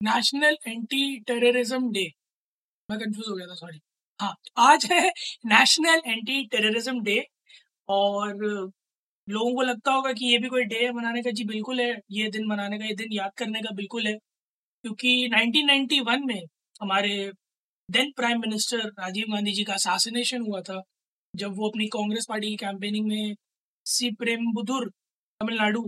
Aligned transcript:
national 0.00 0.56
anti 0.68 1.02
terrorism 1.26 1.90
day 1.92 2.04
मैं 2.88 2.98
confuse 3.00 3.28
हो 3.28 3.34
गया 3.36 3.46
था 3.46 3.54
सॉरी 3.54 3.78
हाँ 4.20 4.34
आज 4.58 4.84
है 4.92 5.00
नेशनल 5.46 6.00
एंटी 6.06 6.44
टेररिज्म 6.48 7.00
डे 7.04 7.18
और 7.88 8.34
लोगों 9.28 9.54
को 9.54 9.62
लगता 9.62 9.92
होगा 9.92 10.12
कि 10.12 10.26
ये 10.26 10.38
भी 10.38 10.48
कोई 10.48 10.64
डे 10.64 10.84
है 10.84 10.90
मनाने 10.92 11.22
का, 11.22 11.30
जी 11.30 11.44
बिल्कुल 11.44 11.80
है, 11.80 11.90
ये 12.10 12.28
दिन 12.30 12.46
मनाने 12.48 12.78
का, 12.78 12.84
ये 12.86 12.94
दिन 12.94 13.12
याद 13.12 13.30
करने 13.38 13.60
का 13.62 13.74
बिल्कुल 13.74 14.06
है, 14.06 14.14
क्योंकि 14.84 15.12
1991 15.30 16.26
में 16.26 16.40
हमारे 16.82 17.14
then 17.88 18.10
prime 18.16 18.40
minister 18.40 18.86
Rajiv 19.00 19.32
Gandhi 19.32 19.52
ji 19.52 19.64
का 19.64 19.74
असैसिनेशन 19.74 20.42
हुआ 20.42 20.60
था, 20.62 20.80
जब 21.34 21.56
वो 21.56 21.68
अपनी 21.70 21.86
कांग्रेस 21.88 22.26
पार्टी 22.28 22.48
की 22.48 22.56
कैंपेनिंग 22.56 23.06
में 23.08 23.34
सी 23.86 24.10
प्रेमबुदुर 24.16 24.88
तमिलनाडु 25.40 25.82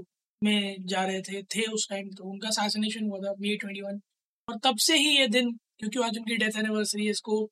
में 0.46 0.86
जा 0.86 1.04
रहे 1.04 1.20
थे 1.22 1.42
थे 1.54 1.66
उस 1.72 1.88
टाइम 1.90 2.08
तो 2.16 2.30
उनका 2.30 2.48
असैसिनेशन 2.48 3.04
हुआ 3.04 3.18
था 3.20 3.34
मे 3.40 3.56
ट्वेंटी 3.56 3.80
वन 3.82 4.00
और 4.48 4.58
तब 4.64 4.76
से 4.80 4.96
ही 4.96 5.16
ये 5.18 5.26
दिन, 5.28 5.50
क्योंकि 5.78 5.98
आज 6.00 6.18
उनकी 6.18 6.36
डेथ 6.36 6.58
एनिवर्सरी 6.58 7.04
है, 7.04 7.10
इसको 7.10 7.48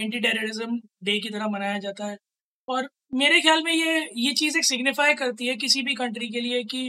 एंटी 0.00 0.20
टेररिज्म 0.20 0.80
डे 1.04 1.18
की 1.20 1.30
तरह 1.30 1.48
मनाया 1.48 1.78
जाता 1.78 2.06
है। 2.06 2.16
और 2.68 2.88
मेरे 3.14 3.40
ख्याल 3.40 3.62
में 3.64 3.72
ये 3.72 3.98
ये 4.18 4.32
चीज़ 4.34 4.56
एक 4.58 4.64
सिग्निफाई 4.64 5.14
करती 5.14 5.46
है 5.46 5.54
किसी 5.56 5.82
भी 5.82 5.94
कंट्री 5.94 6.28
के 6.30 6.40
लिए 6.40 6.62
कि 6.64 6.88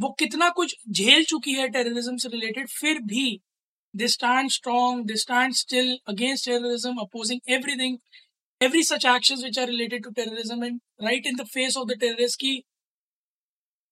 वो 0.00 0.10
कितना 0.18 0.48
कुछ 0.58 0.74
झेल 0.90 1.24
चुकी 1.24 1.52
है 1.54 1.68
टेररिज्म 1.68 2.16
से 2.16 2.28
रिलेटेड 2.28 2.68
फिर 2.70 2.98
भी 3.04 3.26
they 3.94 4.08
stand 4.08 4.50
strong 4.50 5.06
they 5.06 5.16
stand 5.16 5.54
still 5.54 5.96
against 6.08 6.48
terrorism 6.48 6.94
opposing 7.00 7.40
everything 7.48 7.98
every 8.60 8.82
such 8.82 9.06
actions 9.06 9.44
which 9.44 9.58
are 9.58 9.68
related 9.68 10.04
to 10.04 10.10
terrorism 10.12 10.64
and 10.64 10.80
right 11.02 11.26
in 11.26 11.36
the 11.36 11.46
face 11.48 11.76
of 11.76 11.88
the 11.88 11.98
terrorist 12.00 12.40
की 12.40 12.56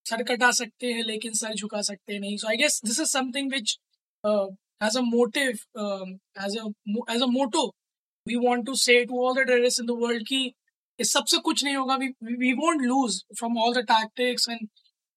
सर 0.09 0.23
कटा 0.25 0.51
सकते 0.53 0.93
हैं, 0.93 1.03
लेकिन 1.05 1.33
सर 1.35 1.55
झुका 1.55 1.83
सकते 1.83 2.19
नहीं। 2.19 2.37
So 2.37 2.49
I 2.49 2.57
guess 2.57 2.81
this 2.85 3.01
is 3.01 3.09
something 3.09 3.53
which 3.53 3.79
as 4.85 4.97
a 4.97 5.01
motive 5.03 5.49
as 6.45 6.57
as 7.11 7.23
a 7.23 7.27
motto 7.29 7.67
we 8.27 8.37
want 8.47 8.65
to 8.67 8.75
say 8.77 9.05
to 9.05 9.27
all 9.27 9.35
the 9.35 9.47
terrorist 9.47 9.81
in 9.81 9.87
the 9.87 9.99
world 10.01 10.27
की 10.29 10.45
इस 10.99 11.13
सबसे 11.13 11.39
कुछ 11.41 11.65
नहीं 11.65 11.77
होगा। 11.77 11.97
We 11.97 12.53
won't 12.55 12.83
lose 12.83 13.23
from 13.39 13.59
all 13.63 13.75
the 13.75 13.85
tactics 13.89 14.49
and 14.49 14.69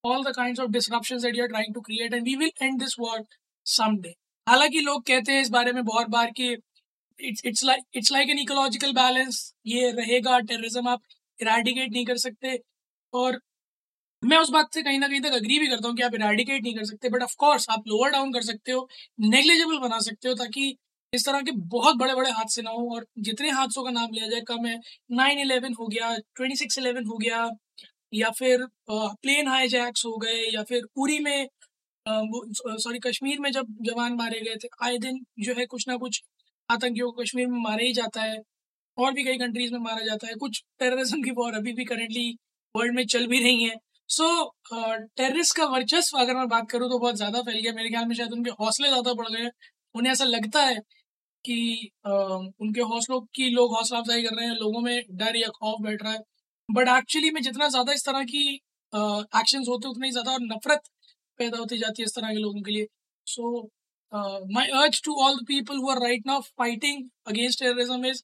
all 0.03 0.23
the 0.23 0.33
kinds 0.35 0.59
of 0.59 0.69
disruptions 0.71 1.21
that 1.23 1.35
you 1.37 1.43
are 1.43 1.49
trying 1.49 1.73
to 1.75 1.81
create 1.81 2.13
and 2.13 2.23
we 2.23 2.35
will 2.35 2.51
end 2.61 2.79
this 2.79 2.95
war 2.99 3.23
someday 3.65 4.13
हालाँकि 4.47 4.79
लोग 4.81 5.03
कहते 5.07 5.31
हैं 5.31 5.41
इस 5.41 5.49
बारे 5.49 5.71
में 5.73 5.83
बहुत 5.85 6.07
बार 6.09 6.31
कि 6.37 6.51
it's 7.19 7.45
it's 7.45 7.63
like 7.65 7.83
it's 7.95 8.11
like 8.11 8.29
an 8.29 8.39
ecological 8.39 8.93
balance 8.93 9.41
ये 9.67 9.91
रहेगा 9.91 10.39
टेररिज्म 10.41 10.87
आप 10.89 11.01
इराडिकेट 11.39 11.91
नहीं 11.91 12.05
कर 12.05 12.17
सकते। 12.17 12.59
और 13.13 13.39
मैं 14.23 14.37
उस 14.37 14.49
बात 14.49 14.73
से 14.73 14.81
कहीं 14.83 14.99
ना 14.99 15.07
कहीं 15.07 15.19
तक 15.21 15.33
अग्री 15.33 15.57
भी 15.59 15.67
करता 15.67 15.87
हूँ 15.87 15.95
कि 15.95 16.01
आप 16.03 16.13
इराडिकेट 16.15 16.63
नहीं 16.63 16.73
कर 16.75 16.83
सकते 16.85 17.09
बट 17.09 17.23
ऑफ़ 17.23 17.35
कोर्स 17.39 17.65
आप 17.69 17.83
लोअर 17.87 18.11
डाउन 18.11 18.31
कर 18.33 18.41
सकते 18.43 18.71
हो 18.71 18.87
नेग्लिजिबल 19.19 19.77
बना 19.79 19.99
सकते 20.01 20.27
हो 20.29 20.33
ताकि 20.35 20.75
इस 21.13 21.25
तरह 21.25 21.41
के 21.41 21.51
बहुत 21.69 21.95
बड़े 21.97 22.13
बड़े 22.15 22.31
हादसे 22.31 22.61
ना 22.61 22.69
हो 22.71 22.95
और 22.95 23.05
जितने 23.19 23.49
हादसों 23.51 23.83
का 23.83 23.91
नाम 23.91 24.09
लिया 24.13 24.27
जाए, 24.29 24.41
कम 24.41 24.65
है 24.65 24.79
नाइन 25.13 25.39
इलेवन 25.39 25.73
हो 25.79 25.87
गया 25.87 26.15
ट्वेंटी 26.35 26.55
सिक्स 26.55 26.77
इलेवन 26.79 27.05
हो 27.05 27.17
गया, 27.17 27.49
या 28.13 28.29
फिर 28.31 28.65
प्लेन 28.91 29.47
हाईजैक्स 29.47 30.05
हो 30.05 30.17
गए, 30.17 30.41
या 30.47 30.63
फिर 30.63 30.85
पूरी 30.95 31.19
में 31.19 31.47
सॉरी 32.05 32.99
कश्मीर 32.99 33.39
में 33.39 33.51
जब 33.51 33.67
जवान 33.83 34.13
मारे 34.15 34.39
गए 34.41 34.55
थे, 34.57 34.67
आए 34.83 34.97
दिन 34.99 35.19
जो 35.41 35.53
है 35.55 35.65
कुछ 35.67 35.87
ना 35.87 35.97
कुछ 35.97 36.21
आतंकियों 36.69 37.11
को 37.11 37.21
कश्मीर 37.23 37.47
में 37.47 37.59
मारा 37.61 37.83
ही 37.83 37.93
जाता 37.93 38.21
है, 38.23 38.37
और 38.97 39.13
भी 39.13 39.23
कई 39.23 39.37
कंट्रीज़ 39.39 39.73
में 39.73 39.79
मारा 39.81 40.05
जाता 40.05 40.27
है, 40.27 40.35
कुछ 40.37 40.63
टेररिज्म 40.79 41.21
की 41.23 41.31
वॉर 41.33 41.55
अभी 41.55 41.73
भी 41.73 41.85
करेंटली 41.85 42.29
वर्ल्ड 42.75 42.95
में 42.95 43.05
चल 43.07 43.27
भी 43.27 43.39
रही 43.43 43.63
है। 43.63 43.75
सो 44.11 44.25
टेररिस्ट 44.71 45.55
का 45.57 45.65
वर्चस्व 45.67 46.17
अगर 46.19 46.35
मैं 46.35 46.47
बात 46.49 46.69
करूँ 46.71 46.89
तो 46.89 46.97
बहुत 46.99 47.15
ज़्यादा 47.17 47.41
फैल 47.41 47.59
गया। 47.59 47.73
मेरे 47.73 47.89
ख्याल 47.89 48.05
में 48.05 48.15
शायद 48.15 48.31
उनके 48.33 48.51
हौसले 48.59 48.87
ज़्यादा 48.89 49.13
बढ़ 49.15 49.29
गए 49.29 49.49
उन्हें 49.95 50.11
ऐसा 50.11 50.25
लगता 50.25 50.63
है 50.65 50.75
कि 51.45 51.57
उनके 52.05 52.81
हौसलों 52.83 53.19
की 53.35 53.49
लोग 53.51 53.75
हौसला 53.75 53.99
अफजाई 53.99 54.23
कर 54.23 54.35
रहे 54.35 54.47
हैं, 54.47 54.55
लोगों 54.55 54.81
में 54.81 55.01
डर 55.13 55.35
या 55.37 55.47
खौफ 55.51 55.81
बैठ 55.83 56.03
रहा 56.03 56.13
है। 56.13 56.19
बट 56.69 56.87
एक्चुअली 56.89 57.31
में 57.31 57.41
जितना 57.41 57.67
ज़्यादा 57.69 57.93
इस 57.93 58.05
तरह 58.05 58.23
की 58.25 58.43
एक्शंस 58.93 59.67
होते 59.69 59.87
उतना 59.89 60.05
ही 60.05 60.11
ज़्यादा 60.11 60.37
नफरत 60.43 60.89
पैदा 61.39 61.57
होती 61.57 61.77
जाती 61.77 62.01
है 62.01 62.05
इस 62.05 62.15
तरह 62.15 62.33
के 62.33 62.39
लोगों 62.39 62.61
के 62.61 62.71
लिए। 62.71 62.87
So 63.27 63.61
my 64.53 64.67
urge 64.77 65.01
to 65.05 65.13
all 65.25 65.35
the 65.35 65.45
people 65.47 65.77
who 65.77 65.89
are 65.91 66.01
right 66.01 66.25
now 66.27 66.41
fighting 66.59 67.03
against 67.27 67.59
terrorism 67.59 68.05
is 68.05 68.21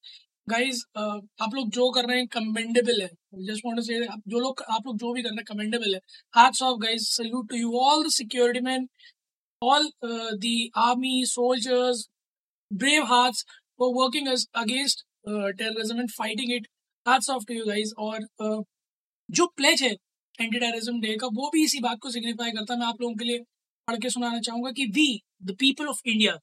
guys 0.49 0.83
आप 0.97 1.53
लोग 1.55 1.69
जो 1.71 1.89
कर 1.91 2.05
रहे 2.07 2.17
हैं 2.17 2.27
कमेंडेबल 2.33 3.01
है। 3.01 3.07
जस्ट 3.47 3.65
वांट 3.65 3.77
टू 3.77 3.83
से 3.83 3.99
जो 4.03 4.39
लोग 4.39 4.61
आप 4.69 4.87
लोग 4.87 4.97
जो 4.99 5.13
भी 5.13 5.21
कर 5.23 5.29
रहे 5.29 5.37
हैं 5.37 5.45
कमेंडेबल 5.47 5.93
है। 5.93 5.99
Hats 6.33 6.61
off 6.63 6.77
guys 6.83 7.07
salute 7.07 7.49
to 7.49 7.55
you 7.55 7.79
all 7.79 8.03
the 8.07 8.11
security 8.13 8.59
man 8.65 8.87
all 9.61 9.89
the 10.45 10.53
army 10.89 11.23
soldiers 11.27 12.07
hearts 13.09 13.43
for 13.79 13.87
working 13.95 14.25
as 14.29 14.41
against 14.61 15.03
uh, 15.27 15.51
terrorism 15.59 15.99
and 15.99 16.11
fighting 16.11 16.49
it. 16.55 16.65
Hats 17.05 17.29
off 17.29 17.45
to 17.45 17.53
you 17.53 17.75
और 17.97 18.25
uh, 18.45 18.63
जो 19.29 19.45
प्लेज 19.57 19.83
है 19.83 19.91
anti 19.91 20.59
terrorism 20.59 20.99
day 21.01 21.15
का 21.21 21.27
वो 21.37 21.49
भी 21.53 21.63
इसी 21.63 21.79
बात 21.79 21.99
को 22.01 22.09
signify 22.11 22.51
करता 22.51 22.73
है। 22.73 22.79
मैं 22.79 22.87
आप 22.87 23.01
लोगों 23.01 23.15
के 23.15 23.25
लिए 23.25 23.39
पढ़ 23.87 23.97
के 24.01 24.09
सुनाना 24.09 24.39
चाहूँगा 24.39 24.71
कि 24.71 24.85
we 24.97 25.07
the 25.43 25.55
people 25.59 25.87
of 25.87 26.01
India 26.05 26.33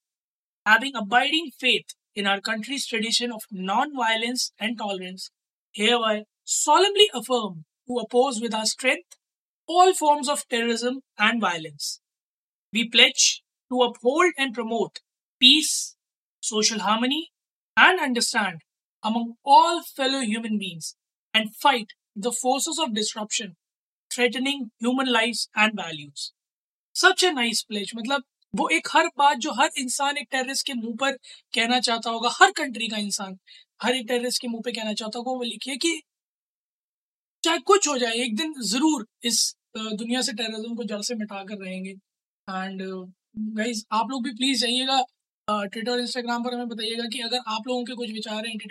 having 0.66 0.96
abiding 0.96 1.50
faith 1.60 1.94
in 2.15 2.27
our 2.27 2.41
country's 2.41 2.85
tradition 2.85 3.31
of 3.31 3.43
non-violence 3.51 4.51
and 4.59 4.77
tolerance, 4.77 5.31
hereby 5.71 6.23
solemnly 6.43 7.09
affirm 7.13 7.65
to 7.87 7.97
oppose 7.97 8.41
with 8.41 8.53
our 8.53 8.65
strength 8.65 9.15
all 9.67 9.93
forms 9.93 10.27
of 10.27 10.47
terrorism 10.47 11.01
and 11.17 11.39
violence. 11.39 12.01
We 12.73 12.89
pledge 12.89 13.43
to 13.71 13.81
uphold 13.81 14.33
and 14.37 14.53
promote 14.53 14.99
peace, 15.39 15.95
social 16.39 16.79
harmony, 16.79 17.31
and 17.77 17.99
understand 17.99 18.61
among 19.03 19.35
all 19.45 19.83
fellow 19.83 20.19
human 20.19 20.57
beings 20.57 20.95
and 21.33 21.55
fight 21.55 21.93
the 22.15 22.31
forces 22.31 22.79
of 22.79 22.93
disruption 22.93 23.55
threatening 24.11 24.71
human 24.79 25.11
lives 25.11 25.49
and 25.55 25.73
values. 25.75 26.33
Such 26.93 27.23
a 27.23 27.31
nice 27.31 27.63
pledge. 27.63 27.93
मतलब 27.95 28.23
वो 28.54 28.68
एक 28.70 28.88
हर 28.92 29.06
बात 29.18 29.38
जो 29.38 29.52
हर 29.52 29.70
इंसान 29.78 30.16
एक 30.18 30.26
terrorist 30.30 30.66
के 30.66 30.74
मुँह 30.74 30.96
पर 31.00 31.12
कहना 31.54 31.78
चाहता 31.80 32.10
होगा, 32.10 32.30
हर 32.34 32.50
कंट्री 32.56 32.88
का 32.88 32.96
इंसान 32.98 33.38
हर 33.80 33.94
एक 33.96 34.06
टेररिस्ट 34.08 34.40
के 34.42 34.48
मुँह 34.48 34.62
पे 34.64 34.72
कहना 34.72 34.92
चाहता 34.94 35.18
होगा, 35.18 35.32
वो 35.32 35.42
लिखिए 35.42 35.76
कि 35.76 36.00
चाहे 37.44 37.58
कुछ 37.60 37.88
हो 37.88 37.96
जाए, 37.98 38.12
एक 38.14 38.36
दिन 38.36 38.54
ज़रूर 38.64 39.06
इस 39.24 39.54
दुनिया 39.76 40.20
से 40.22 40.32
टेररिज्म 40.32 40.74
को 40.76 40.84
जड़ 40.84 41.00
से 41.02 41.14
मिटा 41.14 41.42
कर 41.44 41.64
रहेंगे 41.64 41.90
एंड 41.90 42.82
गाइज़ 43.56 43.84
आप 43.92 44.10
लोग 44.10 44.22
भी 44.24 44.30
प्लीज़ 44.34 44.60
जाइएगा 44.60 45.00
ट्विटर 45.48 45.90
और 45.92 46.00
इंस्टाग्राम 46.00 46.44
पर 46.44 46.54
हमें 46.54 46.68
बताइएगा 46.68 47.08
कि 47.12 47.20
अगर 47.20 47.40
आप 47.48 47.66
लोगों 47.68 47.84
के 47.84 47.94
कुछ 47.94 48.10
विचार 48.12 48.46
हैं 48.46 48.52
एंटी 48.52 48.68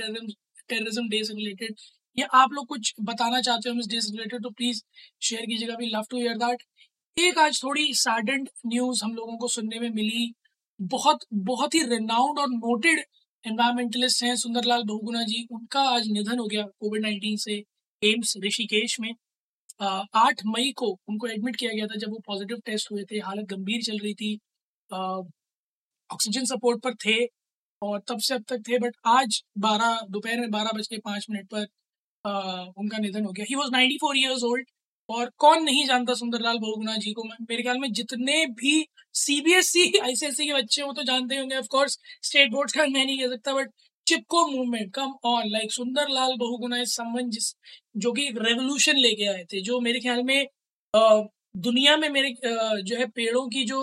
टेररिज्म 0.70 1.08
डे 1.10 1.24
से 1.24 1.34
रिलेटेड 1.34 1.76
या 2.18 2.28
आप 2.42 2.54
लोग 2.54 2.68
कुछ 2.68 2.94
बताना 3.02 3.42
चाहते 3.42 3.70
हो 3.70 3.80
इस 3.80 3.88
डे 3.88 4.02
से 4.02 4.12
रिलेटेड 4.12 4.44
तो 4.44 4.50
प्लीज़ 4.52 4.82
शेयर 5.22 5.46
कीजिएगा। 5.46 5.76
We 5.80 5.90
love 5.90 6.06
to 6.10 6.18
hear 6.18 6.38
that 6.38 6.64
एक 7.18 7.38
आज 7.40 7.60
थोड़ी 7.64 7.94
सैडेंट 7.94 8.50
न्यूज़ 8.68 9.04
हम 9.04 9.14
लोगों 9.16 9.38
को 9.38 9.48
सुनने 9.48 9.80
में 9.80 9.90
मिली। 9.90 10.34
बहुत 10.80 11.20
बहुत 11.50 11.76
ही 11.76 11.80
रिनाउंड 11.90 12.40
और 12.40 12.48
नोटेड 12.50 13.00
एनवायरमेंटलिस्ट 13.44 14.24
हैं 14.24 14.36
सुंदरलाल 14.36 14.84
बहुगुना 14.84 15.22
जी। 15.24 15.46
उनका 15.52 15.82
आज 15.90 16.08
निधन 16.08 16.40
हो 16.40 16.46
गया 16.48 16.64
कोविड 16.80 17.02
नाइन्टीन 17.02 17.38
से 17.38 17.54
एम्स 18.02 18.34
ऋषिकेश 18.46 19.00
में। 19.00 19.10
आठ 19.82 20.42
मई 20.48 20.72
को 20.78 20.92
उनको 21.10 21.28
एडमिट 21.28 21.56
किया 21.56 21.72
गया 21.74 21.88
था 21.88 22.00
जब 22.00 22.12
वो 22.12 22.20
पॉजिटिव 22.28 22.62
टेस्ट 22.66 22.92
हुए 22.92 23.04
थे। 23.12 23.20
हालत 23.20 23.46
गंभीर 23.54 23.82
चल 23.84 23.98
रही 24.04 24.14
थी। 24.14 24.34
ऑक्सीजन 26.10 26.46
सपोर्ट 26.46 26.84
पर 26.84 26.96
थे 27.06 27.18
और 27.82 28.00
तब 28.10 28.20
से 28.20 28.34
अब 28.36 28.44
तक 28.50 28.68
थे 28.68 28.80
बट 28.80 28.96
आज 29.16 29.44
बारह 29.60 30.00
दोपहर 30.10 30.40
में 30.40 30.50
बारह 30.52 30.78
बज 30.78 30.88
के 30.88 30.98
पाँच 31.06 31.28
मिनट 31.30 31.48
पर 31.54 31.66
आ, 32.26 32.32
उनका 32.78 32.98
निधन 32.98 33.26
हो 33.26 33.32
गया। 33.32 33.46
He 33.50 33.56
was 33.56 33.72
ninety 33.72 33.98
four 34.02 34.18
years 34.18 34.44
old 34.44 34.68
और 35.10 35.30
कौन 35.38 35.64
नहीं 35.64 35.86
जानता 35.88 36.14
सुंदरलाल 36.14 36.58
बहुगुना 36.60 36.96
जी 36.98 37.12
को? 37.14 37.24
मेरे 37.24 37.64
ख्याल 37.64 37.78
में 37.80 37.92
जितने 37.94 38.46
भी 38.62 38.86
सीबीएसई 39.16 39.92
आईसीएसई 40.04 40.46
के 40.46 40.54
बच्चे 40.54 40.82
हो 40.82 40.92
तो 40.94 41.04
जानते 41.04 41.38
होंगे 41.38 41.56
ऑफ़ 41.58 41.68
कोर्स 41.72 41.98
स्टेट 42.24 42.52
बोर्ड 42.52 42.72
का 42.72 42.86
मैं 42.88 43.06
नहीं 43.06 43.18
कह 43.20 43.28
सकता 43.30 43.54
but 43.54 43.72
Chipko 44.08 44.46
movement 44.48 44.94
come 44.96 45.14
on 45.26 45.50
like 45.52 45.72
Sunderlal 45.74 46.36
Bahuguna 46.40 46.78
is 46.82 46.94
someone 46.94 47.30
जिस, 47.30 47.54
जो 47.98 48.12
कि 48.14 48.28
एक 48.28 48.38
रेवोल्यूशन 48.42 48.98
लेके 48.98 49.26
आए 49.28 49.44
थे, 49.54 49.62
जो 49.62 49.80
मेरे 49.82 50.00
ख्याल 50.00 50.24
में 50.24 50.46
दुनिया 50.94 51.96
में 51.98 52.10
मेरे 52.10 52.34
जो 52.46 52.98
है 52.98 53.06
पेड़ों 53.10 53.48
की 53.50 53.64
जो 53.66 53.80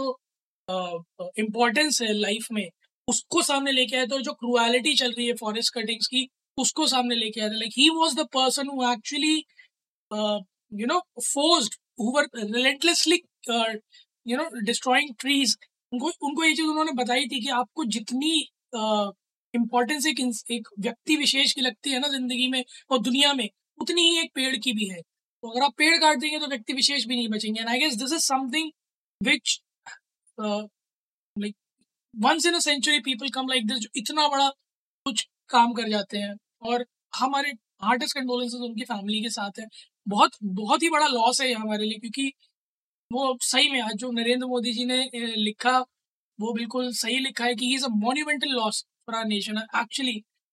इम्पोर्टेंस 1.39 2.01
है 2.03 2.13
लाइफ 2.15 2.47
में, 2.53 2.69
उसको 3.09 3.43
सामने 3.43 3.73
लेके 3.73 3.97
आए 3.97 4.07
थे 4.07 4.15
और 4.15 4.23
जो 4.23 4.33
क्रुएलिटी 4.35 4.95
चल 4.97 5.13
रही 5.13 5.27
है 5.27 5.35
फॉरेस्ट 5.41 5.75
कटिंग्स 5.75 6.07
की, 6.07 6.29
उसको 6.59 6.87
सामने 6.87 7.15
लेके 7.17 7.41
आए 7.41 7.49
थे। 7.49 7.59
Like 7.59 7.73
he 7.79 7.89
was 7.91 8.17
the 8.17 8.27
person 8.35 8.69
who 8.69 8.93
actually 8.93 9.43
you 10.73 10.87
know 10.87 10.99
forced 11.25 11.75
who 12.01 12.13
were 12.17 12.29
relentlessly 12.37 13.21
you 14.27 14.37
know 14.37 14.49
destroying 14.61 15.15
trees 15.21 15.57
उनको 15.93 16.11
उनको 16.23 16.45
ये 16.45 16.55
चीज़ 16.55 16.67
उन्होंने 16.67 16.93
बताई 16.93 17.27
थी 17.27 17.41
कि 17.41 17.49
आपको 17.51 17.85
जितनी 17.97 18.33
इम्पोर्टेंस 19.55 20.03
uh, 20.03 20.11
एक 20.11 20.21
एक 20.51 20.69
व्यक्ति 20.81 21.17
विशेष 21.17 21.53
की 21.53 21.61
लगती 21.61 21.91
है 21.91 22.01
ना 22.01 22.09
ज़िंदगी 22.09 22.49
में 22.49 22.65
और 22.91 22.99
दुनिया 23.03 23.33
में 23.35 23.49
उतनी 23.81 24.03
ही 24.03 24.19
एक 24.21 24.31
पेड़ 24.35 24.57
की 24.57 24.73
भी 24.73 24.89
है। 24.89 25.01
तो 25.01 25.51
अगर 25.51 25.65
आप 25.65 25.73
पेड़ 25.79 25.97
काट 26.01 26.19
देंगे 26.19 26.39
तो 26.39 26.47
व्यक्ति 26.47 26.73
विशेष 26.73 27.05
भी 27.07 27.17
नहीं 27.17 27.29
बचेंगे। 27.29 27.61
And 27.61 27.69
I 27.69 27.79
guess 27.79 27.95
this 27.97 28.13
is 28.13 28.25
something 28.25 28.71
which 29.21 29.61
like 30.39 31.55
once 32.15 32.47
in 32.47 32.55
a 32.55 32.59
century 32.61 32.99
people 33.01 33.29
come 33.35 33.49
like 33.49 33.67
this 33.67 33.79
जो 33.79 33.89
इतना 33.97 34.29
बड़ा 34.29 34.49
कुछ 35.07 35.27
काम 35.51 35.73
कर 35.75 35.89
जाते 35.91 36.19
हैं। 36.19 36.35
और 36.63 36.85
हमारे 37.13 37.51
हार्टेस्ट 37.83 38.15
कंडोलेंसेज 38.17 38.61
उनकी 38.61 38.85
फैमिली 38.85 39.23
के 39.23 39.31
साथ 39.31 39.59
है। 39.61 39.67
बहुत 40.11 40.37
बहुत 40.61 40.83
ही 40.83 40.91
बड़ा 40.91 41.07
लॉस 41.07 41.41
है 41.41 41.49
ये 41.49 41.55
हमारे 41.55 41.85
लिए 41.85 41.99
क्योंकि 41.99 42.33
वो 43.11 43.37
सही 43.43 43.71
में 43.71 43.81
आज 43.81 43.95
जो 43.97 44.11
नरेंद्र 44.13 44.47
मोदी 44.47 44.73
जी 44.73 44.85
ने 44.85 44.99
लिखा, 45.37 45.79
वो 46.39 46.53
बिल्कुल 46.55 46.93
सही 46.95 47.19
लिखा 47.19 47.45
है 47.45 47.55
कि 47.55 47.75
is 47.75 47.85
a 47.85 47.89
monumental 47.97 48.51
loss 48.53 48.85
for 49.07 49.17
our 49.17 49.25
nation 49.27 49.59
actually 49.59 50.13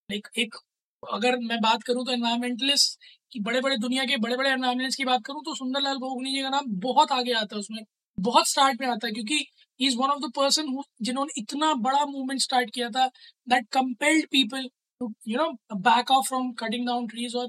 like 0.09 0.27
एक, 0.37 0.55
अगर 1.03 1.37
मैं 1.39 1.59
बात 1.61 1.83
करूँ 1.83 2.05
तो 2.05 2.11
एनवायरमेंटलिस्ट 2.11 2.99
की 3.31 3.39
बड़े 3.39 3.61
बड़े 3.61 3.77
दुनिया 3.77 4.05
के 4.05 4.17
बड़े 4.17 4.37
बड़े 4.37 4.49
एनवायरमेंटलिस्ट 4.49 4.97
की 4.97 5.05
बात 5.05 5.23
करूँ 5.25 5.41
तो 5.45 5.55
सुंदरलाल 5.55 5.97
बोगनी 5.97 6.33
जी 6.33 6.41
का 6.41 6.49
नाम 6.49 6.65
बहुत 6.81 7.11
आगे 7.11 7.33
आता 7.33 7.55
है 7.55 7.59
उसमें, 7.59 7.83
बहुत 8.17 8.47
स्टार्ट 8.47 8.81
में 8.81 8.87
आता 8.87 9.07
है 9.07 9.13
क्योंकि 9.13 9.35
he 9.79 9.87
is 9.87 9.97
one 9.97 10.09
of 10.09 10.19
the 10.19 10.31
person 10.35 10.77
जिन्होंने 11.01 11.41
इतना 11.41 11.73
बड़ा 11.81 12.05
मूवमेंट 12.05 12.41
स्टार्ट 12.41 12.69
किया 12.73 12.89
था 12.89 13.07
that 13.47 13.67
compelled 13.71 14.27
people 14.31 14.67
to 15.01 15.13
you 15.27 15.37
know 15.37 15.49
back 15.81 16.11
off 16.11 16.27
from 16.27 16.51
cutting 16.53 16.85
down 16.87 17.07
trees 17.07 17.35
और 17.35 17.47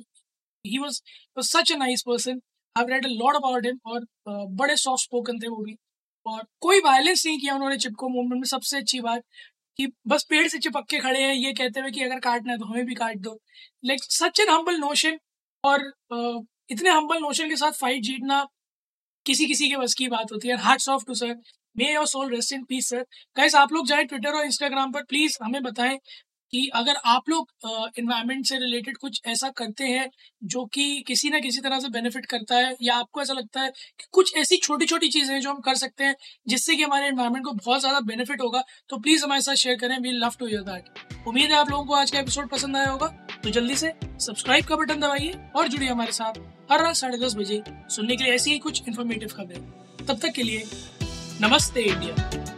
he 0.69 0.79
was 0.79 1.01
such 1.47 1.73
a 1.73 1.77
nice 1.77 2.03
person 2.07 2.41
I 2.77 2.85
read 2.89 3.07
a 3.07 3.09
lot 3.11 3.37
about 3.37 3.67
him 3.67 3.79
और 3.87 4.01
uh, 4.01 4.47
बड़े 4.59 4.77
soft 4.77 5.03
spoken 5.05 5.39
थे 5.39 5.49
वो 5.49 5.63
भी। 5.65 5.77
और 6.27 6.43
कोई 6.61 6.81
वायलेंस 6.81 7.27
नहीं 7.27 7.39
किया 7.39 7.55
उन्होंने 7.55 7.77
चिपको 7.79 8.09
मूवमेंट 8.09 8.41
में। 8.41 8.49
सबसे 8.49 8.77
अच्छी 8.77 9.01
बात 9.01 9.23
कि 9.79 9.87
बस 10.09 10.25
पेड़ 10.31 10.47
से 10.49 10.59
चिपक 10.59 10.87
के 10.91 10.99
खड़े 10.99 11.23
हैं। 11.23 11.35
ये 11.35 11.53
कहते 11.53 11.81
हुए 11.81 11.91
कि 11.91 12.03
अगर 12.03 12.21
काटना 12.21 12.53
है 12.53 12.59
तो 12.59 12.65
हमें 12.65 12.85
भी 12.87 12.95
काट 12.95 13.19
दो। 13.19 13.39
Like 13.85 14.05
such 14.05 14.41
an 14.41 14.49
humble 14.51 14.77
notion 14.79 15.19
और 15.65 15.79
uh, 16.15 16.45
इतने 16.71 16.91
हम्बल 16.91 17.19
नोशन 17.21 17.49
के 17.49 17.57
साथ 17.57 17.73
फाइट 17.75 18.03
जीतना 18.03 18.47
किसी 19.27 19.47
किसी 19.47 19.69
के 19.71 19.77
बस 19.77 19.95
की 19.95 20.09
बात 20.09 20.33
होती 20.33 20.49
है। 20.49 20.57
Hearts 20.59 20.89
off 20.89 21.05
to 21.07 21.15
sir 21.15 21.35
may 21.77 21.93
your 21.93 22.07
soul 22.07 22.31
rest 22.31 22.53
in 22.53 22.65
peace 22.65 22.89
sir 22.89 23.03
guys 23.37 23.55
आप 23.55 23.73
लोग 23.73 23.87
जाए 23.87 24.05
ट्विटर 24.05 24.37
और 24.37 24.45
इंस्टाग्राम 24.45 24.93
पर। 24.93 25.03
प्लीज़ 25.05 25.39
हमें 25.43 25.63
बताएँ 25.63 25.99
कि 26.53 26.67
अगर 26.75 26.97
आप 27.07 27.29
लोग 27.29 27.49
इन्वायरमेंट 27.99 28.47
से 28.47 28.59
रिलेटेड 28.59 28.97
कुछ 28.99 29.21
ऐसा 29.27 29.49
करते 29.57 29.85
हैं 29.87 30.09
जो 30.45 30.65
कि 30.67 31.03
किसी 31.07 31.31
ना 31.31 31.39
किसी 31.41 31.61
तरह 31.61 31.81
से 31.81 31.89
बेनिफिट 31.91 32.27
करता 32.27 32.57
है, 32.57 32.77
या 32.83 32.95
आपको 32.97 33.23
ऐसा 33.23 33.35
लगता 33.35 33.61
है 33.61 33.71
कि 33.71 34.07
कुछ 34.13 34.35
ऐसी 34.37 34.57
छोटी 34.59 34.87
छोटी 34.87 35.09
चीज़ें 35.09 35.33
हैं 35.35 35.41
जो 35.41 35.51
हम 35.51 35.61
कर 35.61 35.75
सकते 35.77 36.05
हैं 36.05 36.15
जिससे 36.47 36.77
कि 36.77 36.83
हमारे 36.83 37.09
इन्वायरमेंट 37.09 37.45
को 37.45 37.53
बहुत 37.55 37.81
ज़्यादा 37.81 38.01
बेनिफिट 38.03 38.41
होगा 38.41 38.63
तो 38.91 38.99
प्लीज़ 38.99 39.25
हमारे 39.25 39.43
साथ 39.43 39.55
शेयर 39.57 39.77
करें। 39.79 39.99
We 39.99 40.13
love 40.15 40.37
to 40.39 40.47
hear 40.47 40.63
that 40.63 41.27
उम्मीद 41.29 41.51
है 41.51 41.57
आप 41.57 41.71
लोगों 41.71 41.85
को 41.85 41.95
आज 41.95 42.11
का 42.11 42.19
एपिसोड 42.19 42.49
पसंद 42.51 42.77
आया 42.77 42.91
होगा। 42.91 43.07
तो 43.43 43.51
जल्दी 43.51 43.75
से 43.77 43.93
सब्सक्राइब 44.21 44.65
का 44.67 44.77
बटन 44.77 45.01
दबाइए 45.01 45.33
और 45.57 45.69
जुड़िए 45.69 45.89
हमारे 45.89 46.13
साथ 46.13 46.39
हर 46.73 46.83
रात 46.83 46.97
साढ़े 46.97 47.19
दस 47.19 47.35
बजे 47.37 47.63
सुनने 47.91 48.17
के 48.17 48.25
लिए 48.25 48.35
ऐसी 48.35 48.53
ही 48.53 48.59
कुछ 48.61 48.83
इन्फॉर्मेटिव 48.89 49.29
खबरें। 49.31 50.07
तब 50.07 50.19
तक 50.19 50.33
के 50.33 50.43
लिए 50.43 50.65
नमस्ते 51.41 51.83
इंडिया। 51.83 52.58